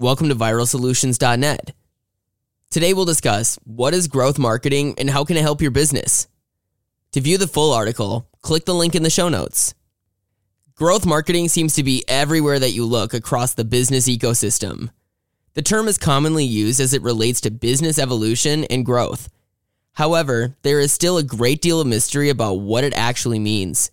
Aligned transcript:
Welcome 0.00 0.28
to 0.28 0.36
viralsolutions.net. 0.36 1.72
Today 2.70 2.94
we'll 2.94 3.04
discuss 3.04 3.58
what 3.64 3.94
is 3.94 4.06
growth 4.06 4.38
marketing 4.38 4.94
and 4.96 5.10
how 5.10 5.24
can 5.24 5.36
it 5.36 5.42
help 5.42 5.60
your 5.60 5.72
business. 5.72 6.28
To 7.10 7.20
view 7.20 7.36
the 7.36 7.48
full 7.48 7.72
article, 7.72 8.28
click 8.40 8.64
the 8.64 8.76
link 8.76 8.94
in 8.94 9.02
the 9.02 9.10
show 9.10 9.28
notes. 9.28 9.74
Growth 10.76 11.04
marketing 11.04 11.48
seems 11.48 11.74
to 11.74 11.82
be 11.82 12.04
everywhere 12.06 12.60
that 12.60 12.70
you 12.70 12.84
look 12.84 13.12
across 13.12 13.54
the 13.54 13.64
business 13.64 14.08
ecosystem. 14.08 14.90
The 15.54 15.62
term 15.62 15.88
is 15.88 15.98
commonly 15.98 16.44
used 16.44 16.78
as 16.78 16.94
it 16.94 17.02
relates 17.02 17.40
to 17.40 17.50
business 17.50 17.98
evolution 17.98 18.66
and 18.66 18.86
growth. 18.86 19.28
However, 19.94 20.54
there 20.62 20.78
is 20.78 20.92
still 20.92 21.18
a 21.18 21.24
great 21.24 21.60
deal 21.60 21.80
of 21.80 21.88
mystery 21.88 22.28
about 22.28 22.60
what 22.60 22.84
it 22.84 22.94
actually 22.94 23.40
means. 23.40 23.90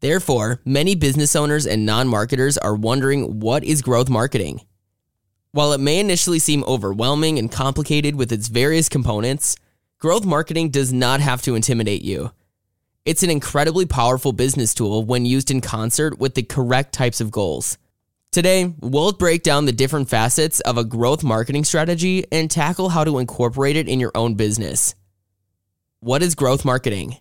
Therefore, 0.00 0.62
many 0.64 0.94
business 0.94 1.36
owners 1.36 1.66
and 1.66 1.84
non 1.84 2.08
marketers 2.08 2.56
are 2.56 2.74
wondering 2.74 3.40
what 3.40 3.62
is 3.62 3.82
growth 3.82 4.08
marketing? 4.08 4.62
While 5.54 5.72
it 5.72 5.78
may 5.78 6.00
initially 6.00 6.40
seem 6.40 6.64
overwhelming 6.64 7.38
and 7.38 7.48
complicated 7.48 8.16
with 8.16 8.32
its 8.32 8.48
various 8.48 8.88
components, 8.88 9.54
growth 10.00 10.24
marketing 10.24 10.70
does 10.70 10.92
not 10.92 11.20
have 11.20 11.42
to 11.42 11.54
intimidate 11.54 12.02
you. 12.02 12.32
It's 13.04 13.22
an 13.22 13.30
incredibly 13.30 13.86
powerful 13.86 14.32
business 14.32 14.74
tool 14.74 15.04
when 15.04 15.24
used 15.24 15.52
in 15.52 15.60
concert 15.60 16.18
with 16.18 16.34
the 16.34 16.42
correct 16.42 16.92
types 16.92 17.20
of 17.20 17.30
goals. 17.30 17.78
Today, 18.32 18.74
we'll 18.80 19.12
break 19.12 19.44
down 19.44 19.66
the 19.66 19.70
different 19.70 20.08
facets 20.08 20.58
of 20.58 20.76
a 20.76 20.82
growth 20.82 21.22
marketing 21.22 21.62
strategy 21.62 22.24
and 22.32 22.50
tackle 22.50 22.88
how 22.88 23.04
to 23.04 23.18
incorporate 23.18 23.76
it 23.76 23.86
in 23.86 24.00
your 24.00 24.10
own 24.16 24.34
business. 24.34 24.96
What 26.00 26.24
is 26.24 26.34
growth 26.34 26.64
marketing? 26.64 27.18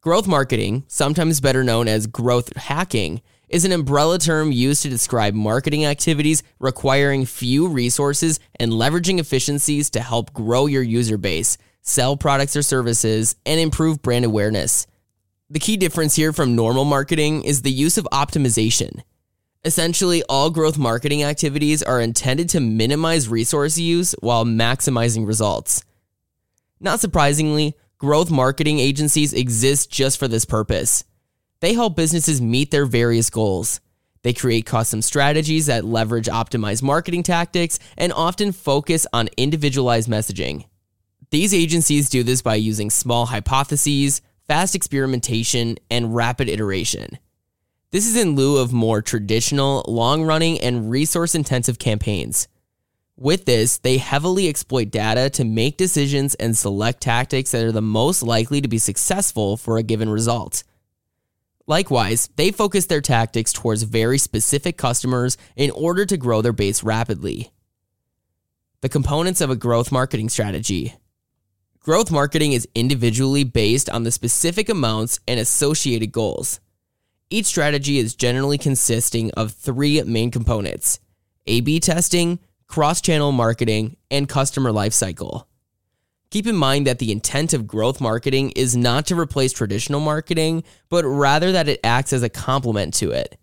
Growth 0.00 0.26
marketing, 0.26 0.86
sometimes 0.88 1.40
better 1.40 1.62
known 1.62 1.86
as 1.86 2.08
growth 2.08 2.56
hacking, 2.56 3.22
is 3.52 3.66
an 3.66 3.72
umbrella 3.72 4.18
term 4.18 4.50
used 4.50 4.82
to 4.82 4.88
describe 4.88 5.34
marketing 5.34 5.84
activities 5.84 6.42
requiring 6.58 7.26
few 7.26 7.68
resources 7.68 8.40
and 8.58 8.72
leveraging 8.72 9.18
efficiencies 9.18 9.90
to 9.90 10.00
help 10.00 10.32
grow 10.32 10.64
your 10.64 10.82
user 10.82 11.18
base, 11.18 11.58
sell 11.82 12.16
products 12.16 12.56
or 12.56 12.62
services, 12.62 13.36
and 13.44 13.60
improve 13.60 14.00
brand 14.00 14.24
awareness. 14.24 14.86
The 15.50 15.58
key 15.58 15.76
difference 15.76 16.16
here 16.16 16.32
from 16.32 16.56
normal 16.56 16.86
marketing 16.86 17.44
is 17.44 17.60
the 17.60 17.70
use 17.70 17.98
of 17.98 18.08
optimization. 18.10 19.02
Essentially, 19.66 20.22
all 20.30 20.48
growth 20.48 20.78
marketing 20.78 21.22
activities 21.22 21.82
are 21.82 22.00
intended 22.00 22.48
to 22.48 22.60
minimize 22.60 23.28
resource 23.28 23.76
use 23.76 24.14
while 24.20 24.46
maximizing 24.46 25.26
results. 25.26 25.84
Not 26.80 27.00
surprisingly, 27.00 27.76
growth 27.98 28.30
marketing 28.30 28.78
agencies 28.78 29.34
exist 29.34 29.90
just 29.90 30.18
for 30.18 30.26
this 30.26 30.46
purpose. 30.46 31.04
They 31.62 31.74
help 31.74 31.94
businesses 31.94 32.42
meet 32.42 32.72
their 32.72 32.86
various 32.86 33.30
goals. 33.30 33.80
They 34.22 34.32
create 34.32 34.66
custom 34.66 35.00
strategies 35.00 35.66
that 35.66 35.84
leverage 35.84 36.26
optimized 36.26 36.82
marketing 36.82 37.22
tactics 37.22 37.78
and 37.96 38.12
often 38.12 38.50
focus 38.50 39.06
on 39.12 39.28
individualized 39.36 40.10
messaging. 40.10 40.64
These 41.30 41.54
agencies 41.54 42.10
do 42.10 42.24
this 42.24 42.42
by 42.42 42.56
using 42.56 42.90
small 42.90 43.26
hypotheses, 43.26 44.22
fast 44.48 44.74
experimentation, 44.74 45.76
and 45.88 46.16
rapid 46.16 46.48
iteration. 46.48 47.16
This 47.92 48.08
is 48.08 48.16
in 48.16 48.34
lieu 48.34 48.56
of 48.56 48.72
more 48.72 49.00
traditional, 49.00 49.84
long 49.86 50.24
running, 50.24 50.60
and 50.60 50.90
resource 50.90 51.36
intensive 51.36 51.78
campaigns. 51.78 52.48
With 53.16 53.44
this, 53.44 53.78
they 53.78 53.98
heavily 53.98 54.48
exploit 54.48 54.90
data 54.90 55.30
to 55.30 55.44
make 55.44 55.76
decisions 55.76 56.34
and 56.34 56.58
select 56.58 57.00
tactics 57.00 57.52
that 57.52 57.62
are 57.62 57.70
the 57.70 57.80
most 57.80 58.24
likely 58.24 58.60
to 58.60 58.68
be 58.68 58.78
successful 58.78 59.56
for 59.56 59.78
a 59.78 59.84
given 59.84 60.08
result. 60.08 60.64
Likewise, 61.66 62.28
they 62.36 62.50
focus 62.50 62.86
their 62.86 63.00
tactics 63.00 63.52
towards 63.52 63.84
very 63.84 64.18
specific 64.18 64.76
customers 64.76 65.36
in 65.56 65.70
order 65.70 66.04
to 66.04 66.16
grow 66.16 66.42
their 66.42 66.52
base 66.52 66.82
rapidly. 66.82 67.52
The 68.80 68.88
components 68.88 69.40
of 69.40 69.50
a 69.50 69.56
growth 69.56 69.92
marketing 69.92 70.28
strategy. 70.28 70.94
Growth 71.78 72.10
marketing 72.10 72.52
is 72.52 72.68
individually 72.74 73.44
based 73.44 73.88
on 73.90 74.02
the 74.02 74.12
specific 74.12 74.68
amounts 74.68 75.20
and 75.26 75.38
associated 75.38 76.12
goals. 76.12 76.60
Each 77.30 77.46
strategy 77.46 77.98
is 77.98 78.14
generally 78.14 78.58
consisting 78.58 79.30
of 79.32 79.52
three 79.52 80.02
main 80.02 80.30
components 80.30 81.00
A 81.46 81.60
B 81.60 81.80
testing, 81.80 82.40
cross 82.66 83.00
channel 83.00 83.32
marketing, 83.32 83.96
and 84.10 84.28
customer 84.28 84.70
lifecycle. 84.70 85.46
Keep 86.32 86.46
in 86.46 86.56
mind 86.56 86.86
that 86.86 86.98
the 86.98 87.12
intent 87.12 87.52
of 87.52 87.66
growth 87.66 88.00
marketing 88.00 88.52
is 88.52 88.74
not 88.74 89.04
to 89.04 89.14
replace 89.14 89.52
traditional 89.52 90.00
marketing, 90.00 90.64
but 90.88 91.04
rather 91.04 91.52
that 91.52 91.68
it 91.68 91.78
acts 91.84 92.10
as 92.10 92.22
a 92.22 92.30
complement 92.30 92.94
to 92.94 93.10
it. 93.10 93.38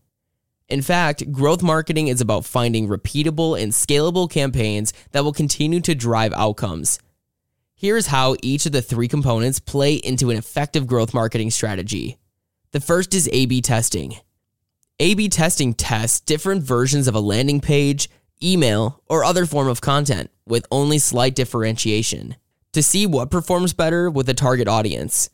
In 0.69 0.81
fact, 0.81 1.31
growth 1.31 1.61
marketing 1.61 2.07
is 2.07 2.19
about 2.19 2.45
finding 2.45 2.87
repeatable 2.87 3.61
and 3.61 3.71
scalable 3.71 4.27
campaigns 4.27 4.91
that 5.11 5.23
will 5.23 5.33
continue 5.33 5.81
to 5.81 5.93
drive 5.93 6.33
outcomes. 6.33 6.97
Here's 7.75 8.07
how 8.07 8.35
each 8.41 8.65
of 8.65 8.71
the 8.71 8.81
three 8.81 9.07
components 9.07 9.59
play 9.59 9.93
into 9.93 10.31
an 10.31 10.37
effective 10.37 10.87
growth 10.87 11.13
marketing 11.13 11.51
strategy. 11.51 12.17
The 12.71 12.81
first 12.81 13.13
is 13.13 13.29
A 13.31 13.45
B 13.45 13.61
testing. 13.61 14.15
A 14.99 15.13
B 15.13 15.29
testing 15.29 15.75
tests 15.75 16.19
different 16.19 16.63
versions 16.63 17.07
of 17.07 17.13
a 17.13 17.19
landing 17.19 17.61
page, 17.61 18.09
email, 18.41 19.03
or 19.05 19.23
other 19.23 19.45
form 19.45 19.67
of 19.67 19.79
content 19.79 20.31
with 20.47 20.65
only 20.71 20.97
slight 20.97 21.35
differentiation 21.35 22.35
to 22.73 22.83
see 22.83 23.05
what 23.05 23.31
performs 23.31 23.73
better 23.73 24.09
with 24.09 24.29
a 24.29 24.33
target 24.33 24.67
audience. 24.67 25.29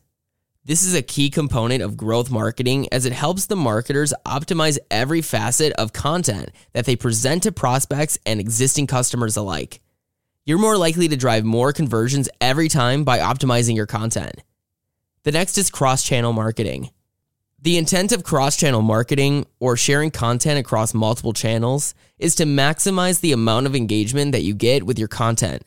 This 0.64 0.82
is 0.82 0.94
a 0.94 1.02
key 1.02 1.30
component 1.30 1.82
of 1.82 1.96
growth 1.96 2.30
marketing 2.30 2.88
as 2.90 3.06
it 3.06 3.12
helps 3.12 3.46
the 3.46 3.54
marketers 3.54 4.12
optimize 4.24 4.78
every 4.90 5.22
facet 5.22 5.72
of 5.74 5.92
content 5.92 6.50
that 6.72 6.86
they 6.86 6.96
present 6.96 7.44
to 7.44 7.52
prospects 7.52 8.18
and 8.26 8.40
existing 8.40 8.88
customers 8.88 9.36
alike. 9.36 9.80
You're 10.44 10.58
more 10.58 10.76
likely 10.76 11.08
to 11.08 11.16
drive 11.16 11.44
more 11.44 11.72
conversions 11.72 12.28
every 12.40 12.68
time 12.68 13.04
by 13.04 13.18
optimizing 13.18 13.76
your 13.76 13.86
content. 13.86 14.42
The 15.22 15.32
next 15.32 15.58
is 15.58 15.70
cross 15.70 16.02
channel 16.02 16.32
marketing. 16.32 16.90
The 17.60 17.78
intent 17.78 18.12
of 18.12 18.24
cross 18.24 18.56
channel 18.56 18.82
marketing 18.82 19.46
or 19.60 19.76
sharing 19.76 20.10
content 20.10 20.58
across 20.58 20.94
multiple 20.94 21.32
channels 21.32 21.94
is 22.18 22.34
to 22.36 22.44
maximize 22.44 23.20
the 23.20 23.32
amount 23.32 23.66
of 23.66 23.74
engagement 23.74 24.32
that 24.32 24.42
you 24.42 24.54
get 24.54 24.84
with 24.84 24.98
your 24.98 25.08
content. 25.08 25.62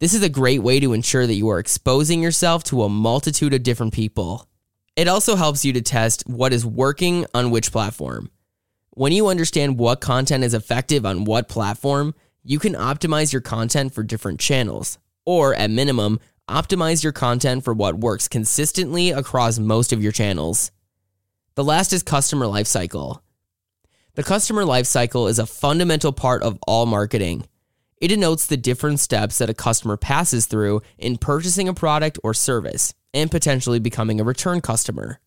This 0.00 0.14
is 0.14 0.22
a 0.22 0.30
great 0.30 0.62
way 0.62 0.80
to 0.80 0.94
ensure 0.94 1.26
that 1.26 1.34
you 1.34 1.50
are 1.50 1.58
exposing 1.58 2.22
yourself 2.22 2.64
to 2.64 2.84
a 2.84 2.88
multitude 2.88 3.52
of 3.52 3.62
different 3.62 3.92
people. 3.92 4.48
It 4.96 5.08
also 5.08 5.36
helps 5.36 5.62
you 5.62 5.74
to 5.74 5.82
test 5.82 6.26
what 6.26 6.54
is 6.54 6.64
working 6.64 7.26
on 7.34 7.50
which 7.50 7.70
platform. 7.70 8.30
When 8.92 9.12
you 9.12 9.26
understand 9.26 9.78
what 9.78 10.00
content 10.00 10.42
is 10.42 10.54
effective 10.54 11.04
on 11.04 11.26
what 11.26 11.50
platform, 11.50 12.14
you 12.42 12.58
can 12.58 12.72
optimize 12.72 13.30
your 13.30 13.42
content 13.42 13.92
for 13.92 14.02
different 14.02 14.40
channels, 14.40 14.96
or 15.26 15.54
at 15.54 15.70
minimum, 15.70 16.18
optimize 16.48 17.02
your 17.02 17.12
content 17.12 17.62
for 17.62 17.74
what 17.74 17.98
works 17.98 18.26
consistently 18.26 19.10
across 19.10 19.58
most 19.58 19.92
of 19.92 20.02
your 20.02 20.12
channels. 20.12 20.70
The 21.56 21.64
last 21.64 21.92
is 21.92 22.02
customer 22.02 22.46
lifecycle. 22.46 23.20
The 24.14 24.22
customer 24.22 24.64
lifecycle 24.64 25.28
is 25.28 25.38
a 25.38 25.44
fundamental 25.44 26.12
part 26.14 26.42
of 26.42 26.58
all 26.66 26.86
marketing. 26.86 27.44
It 28.00 28.08
denotes 28.08 28.46
the 28.46 28.56
different 28.56 28.98
steps 28.98 29.38
that 29.38 29.50
a 29.50 29.54
customer 29.54 29.98
passes 29.98 30.46
through 30.46 30.80
in 30.96 31.18
purchasing 31.18 31.68
a 31.68 31.74
product 31.74 32.18
or 32.24 32.32
service 32.32 32.94
and 33.12 33.30
potentially 33.30 33.78
becoming 33.78 34.20
a 34.20 34.24
return 34.24 34.62
customer. 34.62 35.20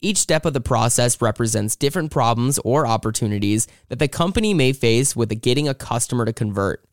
Each 0.00 0.18
step 0.18 0.44
of 0.44 0.52
the 0.52 0.60
process 0.60 1.20
represents 1.20 1.74
different 1.74 2.12
problems 2.12 2.60
or 2.64 2.86
opportunities 2.86 3.66
that 3.88 3.98
the 3.98 4.06
company 4.06 4.54
may 4.54 4.72
face 4.72 5.16
with 5.16 5.40
getting 5.40 5.66
a 5.66 5.74
customer 5.74 6.24
to 6.24 6.32
convert. 6.32 6.84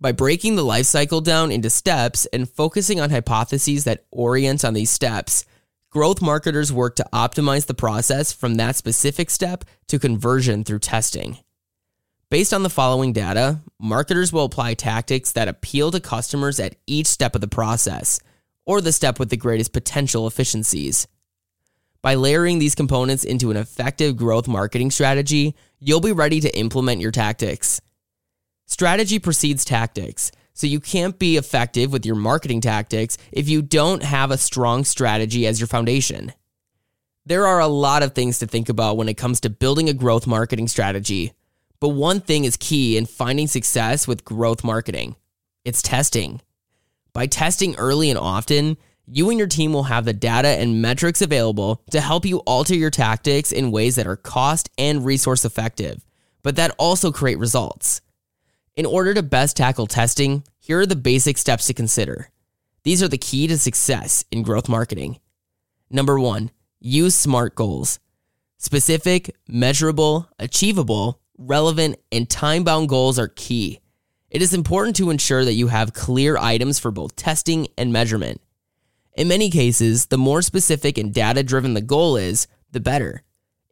By 0.00 0.12
breaking 0.12 0.56
the 0.56 0.64
life 0.64 0.86
cycle 0.86 1.20
down 1.20 1.50
into 1.50 1.68
steps 1.68 2.26
and 2.32 2.48
focusing 2.48 3.00
on 3.00 3.10
hypotheses 3.10 3.84
that 3.84 4.04
orient 4.10 4.64
on 4.64 4.72
these 4.72 4.90
steps, 4.90 5.44
growth 5.90 6.22
marketers 6.22 6.72
work 6.72 6.96
to 6.96 7.06
optimize 7.12 7.66
the 7.66 7.74
process 7.74 8.32
from 8.32 8.54
that 8.54 8.76
specific 8.76 9.30
step 9.30 9.64
to 9.88 9.98
conversion 9.98 10.64
through 10.64 10.78
testing. 10.78 11.38
Based 12.34 12.52
on 12.52 12.64
the 12.64 12.68
following 12.68 13.12
data, 13.12 13.60
marketers 13.78 14.32
will 14.32 14.46
apply 14.46 14.74
tactics 14.74 15.30
that 15.34 15.46
appeal 15.46 15.92
to 15.92 16.00
customers 16.00 16.58
at 16.58 16.74
each 16.84 17.06
step 17.06 17.36
of 17.36 17.40
the 17.40 17.46
process, 17.46 18.18
or 18.66 18.80
the 18.80 18.90
step 18.90 19.20
with 19.20 19.30
the 19.30 19.36
greatest 19.36 19.72
potential 19.72 20.26
efficiencies. 20.26 21.06
By 22.02 22.16
layering 22.16 22.58
these 22.58 22.74
components 22.74 23.22
into 23.22 23.52
an 23.52 23.56
effective 23.56 24.16
growth 24.16 24.48
marketing 24.48 24.90
strategy, 24.90 25.54
you'll 25.78 26.00
be 26.00 26.10
ready 26.10 26.40
to 26.40 26.58
implement 26.58 27.00
your 27.00 27.12
tactics. 27.12 27.80
Strategy 28.66 29.20
precedes 29.20 29.64
tactics, 29.64 30.32
so 30.54 30.66
you 30.66 30.80
can't 30.80 31.16
be 31.16 31.36
effective 31.36 31.92
with 31.92 32.04
your 32.04 32.16
marketing 32.16 32.60
tactics 32.60 33.16
if 33.30 33.48
you 33.48 33.62
don't 33.62 34.02
have 34.02 34.32
a 34.32 34.38
strong 34.38 34.82
strategy 34.82 35.46
as 35.46 35.60
your 35.60 35.68
foundation. 35.68 36.32
There 37.26 37.46
are 37.46 37.60
a 37.60 37.68
lot 37.68 38.02
of 38.02 38.12
things 38.12 38.40
to 38.40 38.48
think 38.48 38.68
about 38.68 38.96
when 38.96 39.08
it 39.08 39.16
comes 39.16 39.38
to 39.42 39.50
building 39.50 39.88
a 39.88 39.94
growth 39.94 40.26
marketing 40.26 40.66
strategy. 40.66 41.32
But 41.84 41.90
one 41.90 42.20
thing 42.22 42.46
is 42.46 42.56
key 42.56 42.96
in 42.96 43.04
finding 43.04 43.46
success 43.46 44.08
with 44.08 44.24
growth 44.24 44.64
marketing 44.64 45.16
it's 45.66 45.82
testing. 45.82 46.40
By 47.12 47.26
testing 47.26 47.76
early 47.76 48.08
and 48.08 48.18
often, 48.18 48.78
you 49.06 49.28
and 49.28 49.38
your 49.38 49.48
team 49.48 49.74
will 49.74 49.82
have 49.82 50.06
the 50.06 50.14
data 50.14 50.48
and 50.48 50.80
metrics 50.80 51.20
available 51.20 51.82
to 51.90 52.00
help 52.00 52.24
you 52.24 52.38
alter 52.46 52.74
your 52.74 52.88
tactics 52.88 53.52
in 53.52 53.70
ways 53.70 53.96
that 53.96 54.06
are 54.06 54.16
cost 54.16 54.70
and 54.78 55.04
resource 55.04 55.44
effective, 55.44 56.02
but 56.42 56.56
that 56.56 56.74
also 56.78 57.12
create 57.12 57.38
results. 57.38 58.00
In 58.76 58.86
order 58.86 59.12
to 59.12 59.22
best 59.22 59.54
tackle 59.54 59.86
testing, 59.86 60.42
here 60.60 60.80
are 60.80 60.86
the 60.86 60.96
basic 60.96 61.36
steps 61.36 61.66
to 61.66 61.74
consider. 61.74 62.30
These 62.84 63.02
are 63.02 63.08
the 63.08 63.18
key 63.18 63.46
to 63.48 63.58
success 63.58 64.24
in 64.30 64.42
growth 64.42 64.70
marketing. 64.70 65.20
Number 65.90 66.18
one, 66.18 66.50
use 66.80 67.14
SMART 67.14 67.54
goals. 67.54 67.98
Specific, 68.56 69.36
measurable, 69.46 70.30
achievable, 70.38 71.20
relevant, 71.38 71.96
and 72.12 72.28
time 72.28 72.64
bound 72.64 72.88
goals 72.88 73.18
are 73.18 73.28
key. 73.28 73.80
It 74.30 74.42
is 74.42 74.54
important 74.54 74.96
to 74.96 75.10
ensure 75.10 75.44
that 75.44 75.54
you 75.54 75.68
have 75.68 75.92
clear 75.92 76.36
items 76.36 76.78
for 76.78 76.90
both 76.90 77.16
testing 77.16 77.68
and 77.78 77.92
measurement. 77.92 78.40
In 79.16 79.28
many 79.28 79.48
cases, 79.50 80.06
the 80.06 80.18
more 80.18 80.42
specific 80.42 80.98
and 80.98 81.14
data 81.14 81.42
driven 81.42 81.74
the 81.74 81.80
goal 81.80 82.16
is, 82.16 82.48
the 82.72 82.80
better. 82.80 83.22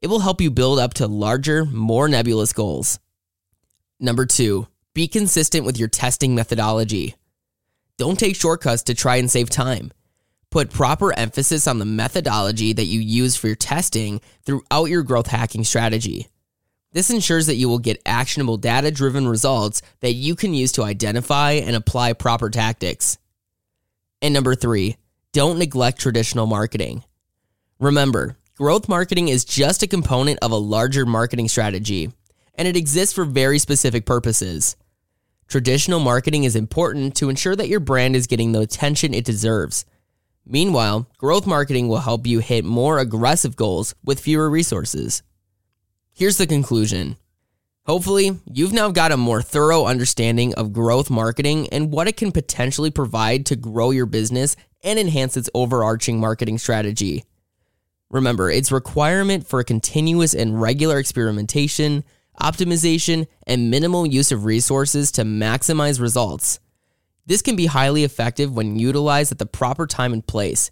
It 0.01 0.07
will 0.07 0.21
help 0.21 0.41
you 0.41 0.51
build 0.51 0.79
up 0.79 0.95
to 0.95 1.07
larger, 1.07 1.65
more 1.65 2.09
nebulous 2.09 2.53
goals. 2.53 3.01
Number 3.99 4.27
two, 4.27 4.69
be 4.95 5.09
consistent 5.09 5.65
with 5.65 5.79
your 5.79 5.89
testing 5.89 6.35
methodology. 6.35 7.17
Don't 7.99 8.19
take 8.19 8.37
shortcuts 8.37 8.83
to 8.85 8.95
try 8.95 9.17
and 9.17 9.31
save 9.31 9.51
time. 9.51 9.93
Put 10.51 10.71
proper 10.71 11.13
emphasis 11.17 11.67
on 11.67 11.79
the 11.79 11.85
methodology 11.85 12.73
that 12.73 12.85
you 12.85 13.01
use 13.01 13.37
for 13.37 13.47
your 13.47 13.57
testing 13.57 14.21
throughout 14.45 14.87
your 14.87 15.03
growth 15.03 15.29
hacking 15.29 15.65
strategy. 15.65 16.29
This 16.93 17.11
ensures 17.11 17.47
that 17.47 17.57
you 17.57 17.69
will 17.69 17.79
get 17.79 18.03
actionable 18.05 18.59
data 18.59 18.91
driven 18.91 19.27
results 19.27 19.81
that 20.01 20.13
you 20.13 20.37
can 20.37 20.53
use 20.53 20.73
to 20.73 20.83
identify 20.83 21.53
and 21.53 21.75
apply 21.75 22.13
proper 22.13 22.51
tactics. 22.51 23.19
And 24.21 24.35
number 24.35 24.55
three, 24.55 24.97
don't 25.33 25.59
neglect 25.59 25.99
traditional 25.99 26.47
marketing. 26.47 27.03
Remember, 27.79 28.37
growth 28.57 28.89
marketing 28.89 29.29
is 29.29 29.45
just 29.45 29.83
a 29.83 29.89
component 29.89 30.39
of 30.43 30.51
a 30.51 30.57
larger 30.57 31.07
marketing 31.07 31.49
strategy, 31.49 32.13
and 32.55 32.69
it 32.69 32.77
exists 32.77 33.15
for 33.15 33.25
very 33.25 33.59
specific 33.59 34.05
purposes. 34.05 34.77
Traditional 35.49 35.99
marketing 35.99 36.45
is 36.45 36.57
important 36.57 37.15
to 37.17 37.31
ensure 37.31 37.57
that 37.57 37.69
your 37.69 37.81
brand 37.81 38.15
is 38.17 38.27
getting 38.27 38.53
the 38.53 38.61
attention 38.61 39.15
it 39.15 39.25
deserves. 39.25 39.87
Meanwhile, 40.45 41.09
growth 41.17 41.47
marketing 41.47 41.89
will 41.89 41.99
help 41.99 42.27
you 42.27 42.41
hit 42.41 42.65
more 42.65 42.99
aggressive 42.99 43.57
goals 43.57 43.95
with 44.05 44.21
fewer 44.21 44.51
resources. 44.51 45.23
Here's 46.15 46.37
the 46.37 46.47
conclusion. 46.47 47.17
Hopefully, 47.87 48.39
you've 48.45 48.75
now 48.75 48.91
got 48.91 49.13
a 49.13 49.17
more 49.17 49.41
thorough 49.41 49.87
understanding 49.87 50.55
of 50.55 50.75
growth 50.75 51.09
marketing 51.09 51.71
and 51.71 51.91
what 51.91 52.07
it 52.07 52.19
can 52.19 52.33
potentially 52.33 52.91
provide 52.91 53.47
to 53.47 53.57
grow 53.57 53.91
your 53.91 54.05
business 54.05 54.55
and 54.85 54.99
enhance 54.99 55.39
its 55.39 55.49
overarching 55.55 56.21
marketing 56.21 56.59
strategy. 56.59 57.25
Remember, 58.11 58.51
its 58.51 58.71
requirement 58.71 59.47
for 59.47 59.65
continuous 59.65 60.35
and 60.35 60.61
regular 60.61 60.99
experimentation, 60.99 62.05
optimization, 62.39 63.27
and 63.47 63.71
minimal 63.71 64.07
use 64.07 64.31
of 64.33 64.45
resources 64.45 65.13
to 65.13 65.23
maximize 65.23 65.99
results. 65.99 66.61
This 67.25 67.41
can 67.41 67.57
be 67.57 67.67
highly 67.67 68.05
effective 68.05 68.55
when 68.55 68.79
utilized 68.79 69.33
at 69.33 69.39
the 69.39 69.47
proper 69.47 69.87
time 69.87 70.13
and 70.13 70.27
place, 70.27 70.71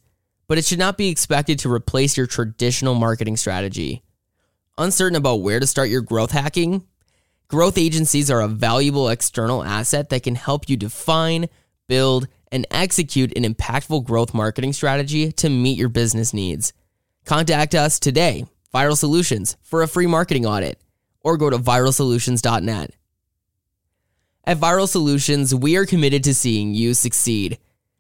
but 0.49 0.59
it 0.59 0.67
should 0.67 0.79
not 0.79 0.99
be 0.99 1.09
expected 1.09 1.59
to 1.61 1.73
replace 1.73 2.19
your 2.19 2.27
traditional 2.27 2.95
marketing 2.95 3.39
strategy. 3.39 4.03
Uncertain 4.81 5.17
about 5.17 5.43
where 5.43 5.61
to 5.61 5.67
start 5.67 5.91
your 5.91 6.01
growth 6.01 6.31
hacking? 6.31 6.83
Growth 7.49 7.77
agencies 7.77 8.31
are 8.31 8.41
a 8.41 8.49
valuable 8.49 9.11
external 9.11 9.63
asset 9.63 10.09
that 10.09 10.23
can 10.23 10.35
help 10.35 10.71
you 10.71 10.77
define, 10.79 11.51
build, 11.87 12.27
and 12.51 12.67
execute 12.71 13.37
an 13.37 13.45
impactful 13.45 14.03
growth 14.07 14.33
marketing 14.33 14.73
strategy 14.73 15.33
to 15.33 15.51
meet 15.51 15.77
your 15.77 15.91
business 15.91 16.33
needs. 16.33 16.73
Contact 17.27 17.75
us 17.75 18.01
today, 18.01 18.47
Viral 18.75 18.97
Solutions, 18.97 19.59
for 19.61 19.83
a 19.83 19.87
free 19.87 20.07
marketing 20.07 20.47
audit, 20.47 20.81
or 21.21 21.37
go 21.37 21.51
to 21.51 21.59
viralsolutions.net. 21.59 22.95
At 24.45 24.57
Viral 24.57 24.89
Solutions, 24.89 25.55
we 25.55 25.77
are 25.77 25.85
committed 25.85 26.25
to 26.25 26.35
seeing 26.35 26.73
you 26.73 26.95
succeed. 26.95 27.59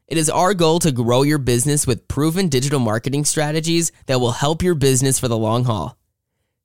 It 0.09 0.17
is 0.17 0.31
our 0.31 0.55
goal 0.55 0.79
to 0.79 0.93
grow 0.93 1.25
your 1.25 1.37
business 1.37 1.87
with 1.87 2.09
proven 2.09 2.49
digital 2.49 2.81
marketing 2.81 3.27
strategies 3.27 3.93
that 4.07 4.19
will 4.19 4.33
help 4.33 4.63
your 4.63 4.75
business 4.75 5.19
for 5.19 5.29
the 5.29 5.37
long 5.37 5.65
haul. 5.65 6.00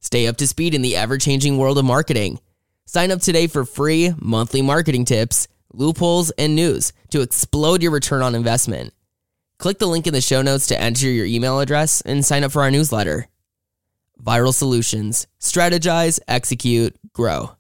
Stay 0.05 0.27
up 0.27 0.37
to 0.37 0.45
speed 0.45 0.75
in 0.75 0.83
the 0.83 0.95
ever 0.95 1.17
changing 1.17 1.57
world 1.57 1.79
of 1.79 1.83
marketing. 1.83 2.39
Sign 2.85 3.09
up 3.09 3.21
today 3.21 3.47
for 3.47 3.65
free 3.65 4.13
monthly 4.19 4.61
marketing 4.61 5.03
tips, 5.03 5.47
loopholes, 5.73 6.29
and 6.37 6.55
news 6.55 6.93
to 7.09 7.21
explode 7.21 7.81
your 7.81 7.91
return 7.91 8.21
on 8.21 8.35
investment. 8.35 8.93
Click 9.57 9.79
the 9.79 9.87
link 9.87 10.05
in 10.05 10.13
the 10.13 10.21
show 10.21 10.43
notes 10.43 10.67
to 10.67 10.79
enter 10.79 11.09
your 11.09 11.25
email 11.25 11.59
address 11.59 12.01
and 12.01 12.23
sign 12.23 12.43
up 12.43 12.51
for 12.51 12.61
our 12.61 12.69
newsletter. 12.69 13.27
Viral 14.23 14.53
Solutions 14.53 15.25
Strategize, 15.39 16.19
Execute, 16.27 16.95
Grow. 17.11 17.55